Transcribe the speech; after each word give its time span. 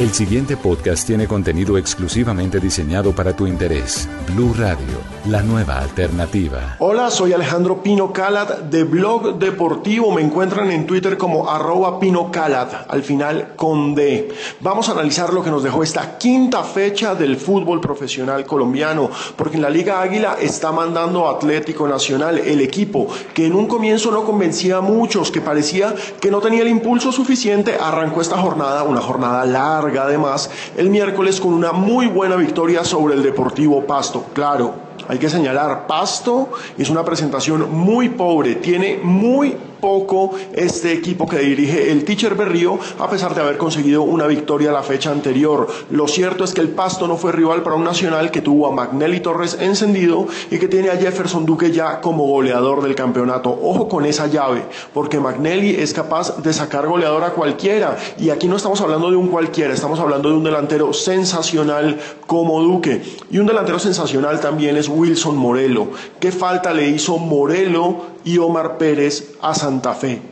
El 0.00 0.12
siguiente 0.12 0.56
podcast 0.56 1.06
tiene 1.06 1.28
contenido 1.28 1.78
exclusivamente 1.78 2.58
diseñado 2.58 3.12
para 3.12 3.36
tu 3.36 3.46
interés. 3.46 4.08
Blue 4.34 4.52
Radio, 4.58 4.98
la 5.26 5.40
nueva 5.40 5.78
alternativa. 5.78 6.74
Hola, 6.80 7.12
soy 7.12 7.32
Alejandro 7.32 7.80
Pino 7.80 8.12
Calat 8.12 8.62
de 8.62 8.82
Blog 8.82 9.38
Deportivo. 9.38 10.10
Me 10.10 10.20
encuentran 10.20 10.72
en 10.72 10.84
Twitter 10.84 11.16
como 11.16 11.48
arroba 11.48 12.00
Pino 12.00 12.32
Calat, 12.32 12.90
al 12.90 13.04
final 13.04 13.52
con 13.54 13.94
D. 13.94 14.34
Vamos 14.58 14.88
a 14.88 14.92
analizar 14.92 15.32
lo 15.32 15.44
que 15.44 15.52
nos 15.52 15.62
dejó 15.62 15.84
esta 15.84 16.18
quinta 16.18 16.64
fecha 16.64 17.14
del 17.14 17.36
fútbol 17.36 17.80
profesional 17.80 18.44
colombiano, 18.44 19.08
porque 19.36 19.58
en 19.58 19.62
la 19.62 19.70
Liga 19.70 20.02
Águila 20.02 20.38
está 20.40 20.72
mandando 20.72 21.28
Atlético 21.28 21.86
Nacional, 21.86 22.38
el 22.38 22.60
equipo 22.60 23.06
que 23.32 23.46
en 23.46 23.54
un 23.54 23.68
comienzo 23.68 24.10
no 24.10 24.24
convencía 24.24 24.78
a 24.78 24.80
muchos, 24.80 25.30
que 25.30 25.40
parecía 25.40 25.94
que 26.20 26.32
no 26.32 26.40
tenía 26.40 26.62
el 26.62 26.68
impulso 26.68 27.12
suficiente, 27.12 27.76
arrancó 27.80 28.20
esta 28.20 28.38
jornada, 28.38 28.82
una 28.82 29.00
jornada 29.00 29.44
larga 29.44 29.83
además, 29.98 30.50
el 30.76 30.90
miércoles 30.90 31.40
con 31.40 31.52
una 31.52 31.72
muy 31.72 32.06
buena 32.06 32.36
victoria 32.36 32.84
sobre 32.84 33.14
el 33.14 33.22
Deportivo 33.22 33.84
Pasto. 33.84 34.26
Claro, 34.32 34.74
hay 35.08 35.18
que 35.18 35.28
señalar, 35.28 35.86
Pasto 35.86 36.50
es 36.78 36.90
una 36.90 37.04
presentación 37.04 37.70
muy 37.70 38.10
pobre, 38.10 38.56
tiene 38.56 38.98
muy 39.02 39.56
poco 39.80 40.32
este 40.52 40.92
equipo 40.92 41.28
que 41.28 41.38
dirige 41.38 41.92
el 41.92 42.04
Teacher 42.04 42.34
Berrío, 42.34 42.78
a 42.98 43.08
pesar 43.08 43.34
de 43.34 43.40
haber 43.40 43.56
conseguido 43.56 44.02
una 44.02 44.26
victoria 44.26 44.72
la 44.72 44.82
fecha 44.82 45.10
anterior. 45.10 45.68
Lo 45.90 46.08
cierto 46.08 46.44
es 46.44 46.52
que 46.52 46.60
el 46.60 46.68
Pasto 46.68 47.06
no 47.06 47.16
fue 47.16 47.32
rival 47.32 47.62
para 47.62 47.76
un 47.76 47.84
Nacional 47.84 48.30
que 48.30 48.40
tuvo 48.40 48.66
a 48.66 48.72
Magnelli 48.72 49.20
Torres 49.20 49.58
encendido 49.60 50.26
y 50.50 50.58
que 50.58 50.68
tiene 50.68 50.90
a 50.90 50.96
Jefferson 50.96 51.44
Duque 51.44 51.70
ya 51.70 52.00
como 52.00 52.26
goleador 52.26 52.82
del 52.82 52.94
campeonato. 52.94 53.50
Ojo 53.50 53.88
con 53.88 54.06
esa 54.06 54.26
llave, 54.26 54.64
porque 54.92 55.20
Magnelli 55.20 55.76
es 55.76 55.92
capaz 55.92 56.42
de 56.42 56.52
sacar 56.52 56.86
goleador 56.86 57.24
a 57.24 57.30
cualquiera. 57.30 57.96
Y 58.18 58.30
aquí 58.30 58.48
no 58.48 58.56
estamos 58.56 58.80
hablando 58.80 59.10
de 59.10 59.16
un 59.16 59.28
cualquiera, 59.28 59.74
estamos 59.74 60.00
hablando 60.00 60.30
de 60.30 60.36
un 60.36 60.44
delantero 60.44 60.92
sensacional 60.92 61.98
como 62.26 62.62
Duque. 62.62 63.02
Y 63.30 63.38
un 63.38 63.46
delantero 63.46 63.78
sensacional 63.78 64.40
también 64.40 64.76
es 64.76 64.88
Wilson 64.88 65.36
Morelo. 65.36 65.88
¿Qué 66.20 66.32
falta 66.32 66.72
le 66.72 66.88
hizo 66.88 67.18
Morelo 67.18 68.14
y 68.24 68.38
Omar 68.38 68.78
Pérez 68.78 69.34
a 69.42 69.54
Santa 69.74 69.92
Fe. 69.94 70.22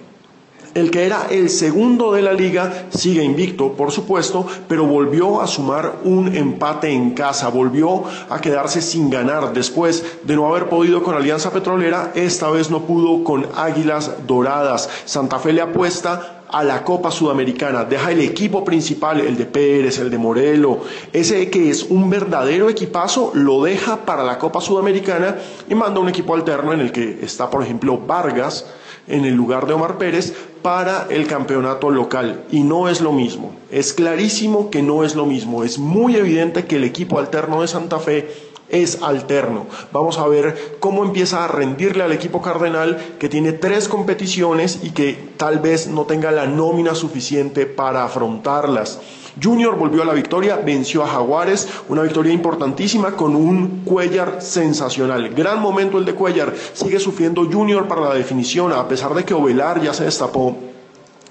El 0.73 0.93
que 0.93 1.05
era 1.05 1.27
el 1.29 1.51
segundo 1.51 2.13
de 2.13 2.23
la 2.23 2.33
liga 2.33 2.87
sigue 2.91 3.25
invicto, 3.25 3.73
por 3.73 3.91
supuesto, 3.91 4.47
pero 4.69 4.87
volvió 4.87 5.43
a 5.43 5.49
sumar 5.49 5.97
un 6.05 6.35
empate 6.37 6.93
en 6.93 7.11
casa, 7.11 7.49
volvió 7.49 8.05
a 8.31 8.41
quedarse 8.41 8.81
sin 8.81 9.11
ganar 9.11 9.53
después 9.53 10.05
de 10.23 10.37
no 10.37 10.47
haber 10.47 10.69
podido 10.69 11.03
con 11.03 11.17
Alianza 11.17 11.51
Petrolera, 11.51 12.13
esta 12.15 12.51
vez 12.51 12.71
no 12.71 12.83
pudo 12.83 13.25
con 13.25 13.49
Águilas 13.57 14.13
Doradas. 14.29 14.89
Santa 15.07 15.41
Fe 15.41 15.53
le 15.53 15.61
apuesta 15.61 16.45
a 16.49 16.63
la 16.63 16.85
Copa 16.85 17.11
Sudamericana, 17.11 17.85
deja 17.85 18.13
el 18.13 18.21
equipo 18.21 18.65
principal, 18.65 19.21
el 19.21 19.37
de 19.37 19.47
Pérez, 19.47 19.99
el 19.99 20.11
de 20.11 20.19
Morelo, 20.19 20.83
ese 21.13 21.51
que 21.51 21.69
es 21.69 21.83
un 21.83 22.09
verdadero 22.09 22.69
equipazo, 22.69 23.33
lo 23.35 23.65
deja 23.65 24.05
para 24.07 24.23
la 24.23 24.39
Copa 24.39 24.61
Sudamericana 24.61 25.37
y 25.69 25.75
manda 25.75 25.99
un 25.99 26.09
equipo 26.09 26.35
alterno 26.35 26.73
en 26.73 26.81
el 26.81 26.93
que 26.93 27.19
está, 27.23 27.51
por 27.51 27.63
ejemplo, 27.63 27.99
Vargas 27.99 28.67
en 29.07 29.25
el 29.25 29.35
lugar 29.35 29.67
de 29.67 29.75
Omar 29.75 29.99
Pérez 29.99 30.35
para 30.63 31.07
el 31.11 31.27
campeonato 31.27 31.91
local. 31.91 32.45
Y 32.51 32.63
no 32.63 32.89
es 32.89 33.01
lo 33.01 33.13
mismo, 33.13 33.53
es 33.71 33.93
clarísimo 33.93 34.71
que 34.71 34.83
no 34.83 35.05
es 35.05 35.15
lo 35.15 35.27
mismo, 35.27 35.65
es 35.65 35.79
muy 35.79 36.17
evidente 36.17 36.65
que 36.65 36.77
el 36.77 36.85
equipo 36.85 37.19
alterno 37.19 37.63
de 37.63 37.69
Santa 37.69 37.99
Fe 37.99 38.29
es 38.69 39.03
alterno. 39.03 39.67
Vamos 39.93 40.19
a 40.19 40.27
ver 40.27 40.77
cómo 40.81 41.05
empieza 41.05 41.45
a 41.45 41.49
rendirle 41.49 42.03
al 42.03 42.13
equipo 42.13 42.41
cardenal 42.41 42.99
que 43.19 43.29
tiene 43.29 43.53
tres 43.53 43.87
competiciones 43.87 44.81
y 44.83 44.91
que 44.91 45.19
tal 45.37 45.59
vez 45.59 45.89
no 45.89 46.05
tenga 46.05 46.33
la 46.33 46.47
nómina 46.47 46.95
suficiente 46.95 47.67
para 47.67 48.05
afrontarlas. 48.05 48.99
Junior 49.41 49.77
volvió 49.77 50.03
a 50.03 50.07
la 50.07 50.13
victoria, 50.13 50.57
venció 50.57 51.05
a 51.05 51.09
Jaguares, 51.09 51.69
una 51.89 52.03
victoria 52.03 52.33
importantísima 52.33 53.13
con 53.13 53.37
un 53.37 53.83
Cuellar 53.85 54.43
sensacional. 54.43 55.31
Gran 55.31 55.61
momento 55.61 55.99
el 55.99 56.05
de 56.05 56.15
Cuellar, 56.15 56.55
sigue 56.73 56.99
sufriendo 56.99 57.49
Junior 57.51 57.87
para 57.87 58.03
la 58.03 58.15
definición, 58.15 58.73
a 58.73 58.89
pesar 58.89 59.15
de 59.15 59.25
que 59.25 59.35
Ovelar 59.35 59.81
ya 59.81 59.95
se 59.95 60.05
destapó 60.05 60.57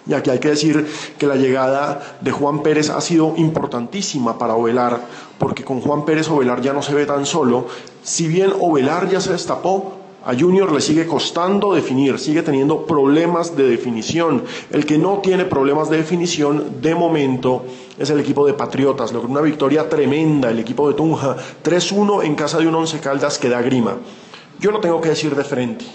y 0.07 0.13
aquí 0.13 0.31
hay 0.31 0.39
que 0.39 0.49
decir 0.49 0.87
que 1.17 1.27
la 1.27 1.35
llegada 1.35 2.17
de 2.21 2.31
Juan 2.31 2.63
Pérez 2.63 2.89
ha 2.89 3.01
sido 3.01 3.35
importantísima 3.37 4.37
para 4.37 4.55
Ovelar, 4.55 4.99
porque 5.37 5.63
con 5.63 5.79
Juan 5.79 6.05
Pérez 6.05 6.27
Ovelar 6.29 6.61
ya 6.61 6.73
no 6.73 6.81
se 6.81 6.95
ve 6.95 7.05
tan 7.05 7.25
solo. 7.25 7.67
Si 8.01 8.27
bien 8.27 8.51
Ovelar 8.59 9.09
ya 9.09 9.21
se 9.21 9.31
destapó, 9.31 10.00
a 10.23 10.35
Junior 10.37 10.71
le 10.71 10.81
sigue 10.81 11.07
costando 11.07 11.73
definir, 11.73 12.19
sigue 12.19 12.43
teniendo 12.43 12.85
problemas 12.85 13.55
de 13.55 13.63
definición. 13.63 14.43
El 14.69 14.85
que 14.85 14.97
no 14.97 15.17
tiene 15.17 15.45
problemas 15.45 15.89
de 15.89 15.97
definición 15.97 16.81
de 16.81 16.93
momento 16.93 17.63
es 17.97 18.09
el 18.11 18.19
equipo 18.19 18.45
de 18.45 18.53
Patriotas. 18.53 19.11
Logró 19.11 19.29
una 19.29 19.41
victoria 19.41 19.89
tremenda 19.89 20.51
el 20.51 20.59
equipo 20.59 20.87
de 20.87 20.93
Tunja, 20.93 21.35
3-1 21.63 22.23
en 22.23 22.35
casa 22.35 22.59
de 22.59 22.67
un 22.67 22.75
Once 22.75 22.99
Caldas 22.99 23.39
que 23.39 23.49
da 23.49 23.61
grima. 23.61 23.97
Yo 24.59 24.69
lo 24.69 24.79
tengo 24.79 25.01
que 25.01 25.09
decir 25.09 25.35
de 25.35 25.43
frente. 25.43 25.85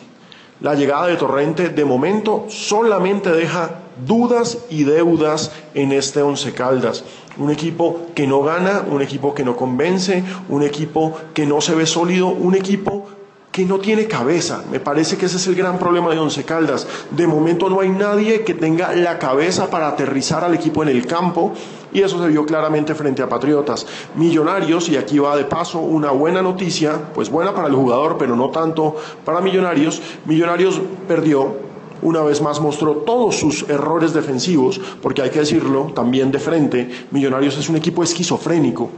La 0.60 0.75
llegada 0.75 1.06
de 1.06 1.16
Torrente 1.16 1.69
de 1.69 1.84
momento 1.84 2.47
solamente 2.48 3.31
deja 3.31 3.82
dudas 4.06 4.59
y 4.70 4.84
deudas 4.84 5.53
en 5.75 5.92
este 5.92 6.22
Once 6.22 6.53
Caldas. 6.53 7.04
Un 7.36 7.50
equipo 7.50 8.06
que 8.15 8.26
no 8.26 8.42
gana, 8.42 8.84
un 8.91 9.03
equipo 9.03 9.34
que 9.34 9.44
no 9.44 9.54
convence, 9.54 10.25
un 10.48 10.62
equipo 10.62 11.16
que 11.32 11.47
no 11.47 11.60
se 11.60 11.75
ve 11.75 11.86
sólido, 11.86 12.28
un 12.28 12.54
equipo 12.54 13.06
que 13.56 13.64
no 13.64 13.78
tiene 13.78 14.06
cabeza. 14.06 14.64
Me 14.70 14.80
parece 14.80 15.16
que 15.16 15.24
ese 15.24 15.38
es 15.38 15.46
el 15.46 15.54
gran 15.54 15.78
problema 15.78 16.10
de 16.10 16.18
Once 16.18 16.44
Caldas. 16.44 16.86
De 17.10 17.26
momento 17.26 17.70
no 17.70 17.80
hay 17.80 17.88
nadie 17.88 18.44
que 18.44 18.52
tenga 18.52 18.94
la 18.94 19.18
cabeza 19.18 19.70
para 19.70 19.88
aterrizar 19.88 20.44
al 20.44 20.52
equipo 20.52 20.82
en 20.82 20.90
el 20.90 21.06
campo 21.06 21.54
y 21.90 22.02
eso 22.02 22.22
se 22.22 22.28
vio 22.28 22.44
claramente 22.44 22.94
frente 22.94 23.22
a 23.22 23.30
Patriotas. 23.30 23.86
Millonarios, 24.14 24.90
y 24.90 24.98
aquí 24.98 25.18
va 25.18 25.38
de 25.38 25.44
paso 25.44 25.78
una 25.78 26.10
buena 26.10 26.42
noticia, 26.42 27.00
pues 27.14 27.30
buena 27.30 27.54
para 27.54 27.68
el 27.68 27.74
jugador, 27.74 28.18
pero 28.18 28.36
no 28.36 28.50
tanto 28.50 28.94
para 29.24 29.40
Millonarios. 29.40 30.02
Millonarios 30.26 30.78
perdió 31.08 31.56
una 32.02 32.20
vez 32.20 32.42
más 32.42 32.60
mostró 32.60 32.96
todos 33.06 33.36
sus 33.36 33.66
errores 33.70 34.12
defensivos, 34.12 34.78
porque 35.00 35.22
hay 35.22 35.30
que 35.30 35.38
decirlo 35.38 35.92
también 35.94 36.30
de 36.30 36.40
frente, 36.40 36.90
Millonarios 37.10 37.56
es 37.56 37.70
un 37.70 37.76
equipo 37.76 38.02
esquizofrénico. 38.02 38.90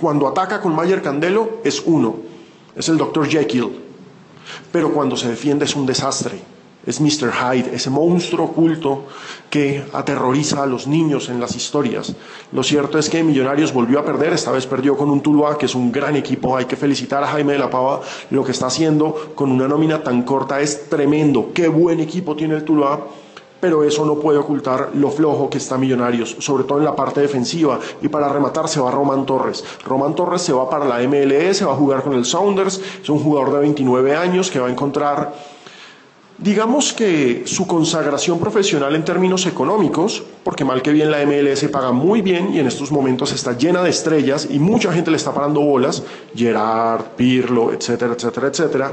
Cuando 0.00 0.26
ataca 0.26 0.60
con 0.60 0.74
Mayer 0.74 1.00
Candelo 1.00 1.60
es 1.62 1.80
uno, 1.86 2.26
es 2.78 2.88
el 2.88 2.96
Dr. 2.96 3.28
Jekyll, 3.28 3.70
pero 4.72 4.92
cuando 4.92 5.16
se 5.16 5.28
defiende 5.28 5.64
es 5.64 5.74
un 5.74 5.84
desastre 5.84 6.40
es 6.88 7.02
Mr. 7.02 7.32
Hyde, 7.32 7.74
ese 7.74 7.90
monstruo 7.90 8.46
oculto 8.46 9.04
que 9.50 9.84
aterroriza 9.92 10.62
a 10.62 10.66
los 10.66 10.86
niños 10.86 11.28
en 11.28 11.38
las 11.38 11.54
historias. 11.54 12.14
Lo 12.50 12.62
cierto 12.62 12.98
es 12.98 13.10
que 13.10 13.22
Millonarios 13.22 13.74
volvió 13.74 13.98
a 13.98 14.04
perder, 14.06 14.32
esta 14.32 14.52
vez 14.52 14.66
perdió 14.66 14.96
con 14.96 15.10
un 15.10 15.20
Tuluá, 15.20 15.58
que 15.58 15.66
es 15.66 15.74
un 15.74 15.92
gran 15.92 16.16
equipo. 16.16 16.56
Hay 16.56 16.64
que 16.64 16.76
felicitar 16.76 17.22
a 17.22 17.26
Jaime 17.26 17.52
de 17.52 17.58
la 17.58 17.68
Pava, 17.68 18.00
lo 18.30 18.42
que 18.42 18.52
está 18.52 18.68
haciendo 18.68 19.32
con 19.34 19.52
una 19.52 19.68
nómina 19.68 20.02
tan 20.02 20.22
corta 20.22 20.62
es 20.62 20.88
tremendo. 20.88 21.50
Qué 21.52 21.68
buen 21.68 22.00
equipo 22.00 22.34
tiene 22.34 22.54
el 22.54 22.64
Tuluá 22.64 23.06
pero 23.60 23.84
eso 23.84 24.04
no 24.04 24.16
puede 24.16 24.38
ocultar 24.38 24.90
lo 24.94 25.10
flojo 25.10 25.50
que 25.50 25.58
está 25.58 25.78
Millonarios, 25.78 26.36
sobre 26.40 26.64
todo 26.64 26.78
en 26.78 26.84
la 26.84 26.96
parte 26.96 27.20
defensiva. 27.20 27.78
Y 28.02 28.08
para 28.08 28.28
rematar 28.28 28.68
se 28.68 28.80
va 28.80 28.90
Román 28.90 29.26
Torres. 29.26 29.64
Román 29.84 30.14
Torres 30.14 30.42
se 30.42 30.52
va 30.52 30.68
para 30.68 30.84
la 30.84 30.98
MLS, 31.06 31.66
va 31.66 31.72
a 31.72 31.76
jugar 31.76 32.02
con 32.02 32.14
el 32.14 32.24
Sounders, 32.24 32.80
es 33.02 33.08
un 33.08 33.18
jugador 33.20 33.52
de 33.54 33.60
29 33.60 34.16
años 34.16 34.50
que 34.50 34.60
va 34.60 34.68
a 34.68 34.70
encontrar 34.70 35.32
Digamos 36.38 36.92
que 36.92 37.42
su 37.46 37.66
consagración 37.66 38.38
profesional 38.38 38.94
en 38.94 39.04
términos 39.04 39.44
económicos, 39.46 40.22
porque 40.44 40.64
mal 40.64 40.82
que 40.82 40.92
bien 40.92 41.10
la 41.10 41.26
MLS 41.26 41.64
paga 41.64 41.90
muy 41.90 42.22
bien 42.22 42.54
y 42.54 42.60
en 42.60 42.68
estos 42.68 42.92
momentos 42.92 43.32
está 43.32 43.58
llena 43.58 43.82
de 43.82 43.90
estrellas 43.90 44.46
y 44.48 44.60
mucha 44.60 44.92
gente 44.92 45.10
le 45.10 45.16
está 45.16 45.34
parando 45.34 45.60
bolas, 45.60 46.04
Gerard, 46.36 47.06
Pirlo, 47.16 47.72
etcétera, 47.72 48.14
etcétera, 48.14 48.46
etcétera, 48.46 48.92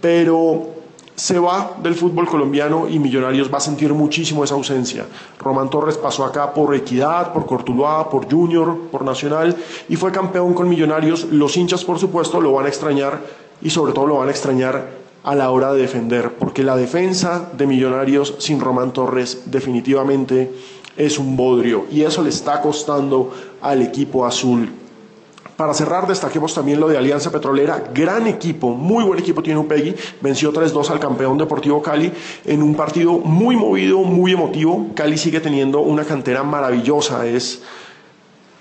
pero 0.00 0.78
se 1.18 1.36
va 1.40 1.74
del 1.82 1.96
fútbol 1.96 2.28
colombiano 2.28 2.88
y 2.88 3.00
Millonarios 3.00 3.52
va 3.52 3.58
a 3.58 3.60
sentir 3.60 3.92
muchísimo 3.92 4.44
esa 4.44 4.54
ausencia. 4.54 5.04
Román 5.40 5.68
Torres 5.68 5.96
pasó 5.96 6.24
acá 6.24 6.54
por 6.54 6.72
Equidad, 6.76 7.32
por 7.32 7.44
Cortuluá, 7.44 8.08
por 8.08 8.30
Junior, 8.30 8.78
por 8.92 9.04
Nacional 9.04 9.56
y 9.88 9.96
fue 9.96 10.12
campeón 10.12 10.54
con 10.54 10.68
Millonarios. 10.68 11.24
Los 11.24 11.56
hinchas, 11.56 11.84
por 11.84 11.98
supuesto, 11.98 12.40
lo 12.40 12.52
van 12.52 12.66
a 12.66 12.68
extrañar 12.68 13.20
y 13.60 13.68
sobre 13.68 13.92
todo 13.92 14.06
lo 14.06 14.18
van 14.18 14.28
a 14.28 14.30
extrañar 14.30 14.90
a 15.24 15.34
la 15.34 15.50
hora 15.50 15.72
de 15.72 15.82
defender, 15.82 16.34
porque 16.38 16.62
la 16.62 16.76
defensa 16.76 17.50
de 17.52 17.66
Millonarios 17.66 18.36
sin 18.38 18.60
Román 18.60 18.92
Torres 18.92 19.42
definitivamente 19.46 20.54
es 20.96 21.18
un 21.18 21.36
bodrio 21.36 21.86
y 21.90 22.02
eso 22.02 22.22
le 22.22 22.28
está 22.28 22.60
costando 22.60 23.32
al 23.60 23.82
equipo 23.82 24.24
azul. 24.24 24.70
Para 25.58 25.74
cerrar, 25.74 26.06
destaquemos 26.06 26.54
también 26.54 26.78
lo 26.78 26.86
de 26.86 26.96
Alianza 26.96 27.32
Petrolera. 27.32 27.82
Gran 27.92 28.28
equipo, 28.28 28.70
muy 28.70 29.02
buen 29.02 29.18
equipo 29.18 29.42
tiene 29.42 29.58
Upegui. 29.58 29.92
Venció 30.20 30.52
3-2 30.52 30.88
al 30.90 31.00
campeón 31.00 31.36
deportivo 31.36 31.82
Cali 31.82 32.12
en 32.44 32.62
un 32.62 32.76
partido 32.76 33.18
muy 33.18 33.56
movido, 33.56 33.98
muy 33.98 34.30
emotivo. 34.34 34.90
Cali 34.94 35.18
sigue 35.18 35.40
teniendo 35.40 35.80
una 35.80 36.04
cantera 36.04 36.44
maravillosa. 36.44 37.26
Es 37.26 37.60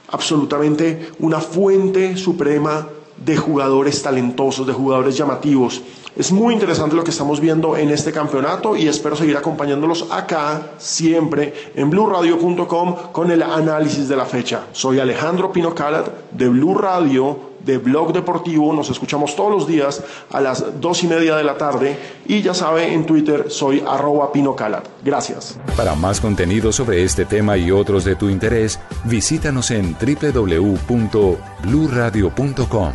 absolutamente 0.08 1.12
una 1.20 1.40
fuente 1.40 2.18
suprema 2.18 2.88
de 3.24 3.38
jugadores 3.38 4.02
talentosos, 4.02 4.68
de 4.68 4.74
jugadores 4.74 5.18
llamativos. 5.18 5.82
Es 6.16 6.32
muy 6.32 6.54
interesante 6.54 6.96
lo 6.96 7.04
que 7.04 7.12
estamos 7.12 7.40
viendo 7.40 7.78
en 7.78 7.92
este 7.92 8.12
campeonato 8.12 8.76
y 8.76 8.88
espero 8.88 9.16
seguir 9.16 9.38
acompañándolos 9.38 10.08
acá 10.10 10.72
siempre 10.78 11.54
en 11.76 11.92
blueradio.com 11.92 12.96
con 13.12 13.30
el 13.30 13.44
análisis 13.44 14.10
de 14.10 14.16
la 14.16 14.26
fecha. 14.26 14.66
Soy 14.72 15.00
Alejandro 15.00 15.52
Pino 15.52 15.76
Calat 15.76 16.32
de 16.32 16.50
Blue 16.50 16.76
Radio 16.76 17.47
de 17.60 17.78
Blog 17.78 18.14
Deportivo. 18.14 18.74
Nos 18.74 18.90
escuchamos 18.90 19.36
todos 19.36 19.52
los 19.52 19.68
días 19.68 20.02
a 20.32 20.40
las 20.42 20.80
dos 20.80 21.04
y 21.04 21.08
media 21.08 21.36
de 21.36 21.44
la 21.44 21.58
tarde. 21.58 21.98
Y 22.26 22.42
ya 22.42 22.54
sabe, 22.54 22.94
en 22.94 23.06
Twitter 23.06 23.48
soy 23.50 23.84
arroba 23.88 24.32
pinocalat. 24.32 24.88
Gracias. 25.04 25.60
Para 25.76 25.96
más 25.96 26.22
contenido 26.22 26.72
sobre 26.72 27.04
este 27.04 27.26
tema 27.26 27.58
y 27.58 27.72
otros 27.72 28.06
de 28.06 28.16
tu 28.16 28.30
interés, 28.30 28.80
visítanos 29.06 29.72
en 29.72 29.98
www.bluradio.com. 30.00 32.92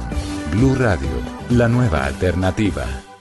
Blue 0.53 0.75
Radio, 0.75 1.09
la 1.50 1.69
nueva 1.69 2.05
alternativa. 2.05 3.12